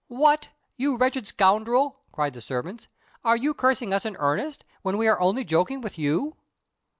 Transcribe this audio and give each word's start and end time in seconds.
"What! 0.07 0.49
you 0.77 0.97
wretched 0.97 1.27
scoundrel," 1.27 1.99
cried 2.11 2.33
the 2.33 2.41
servants, 2.41 2.87
"are 3.23 3.35
you 3.37 3.53
cursing 3.53 3.93
us 3.93 4.03
in 4.03 4.17
earnest, 4.17 4.65
when 4.81 4.97
we 4.97 5.07
are 5.07 5.21
only 5.21 5.43
joking 5.43 5.79
with 5.79 5.99
you!" 5.99 6.37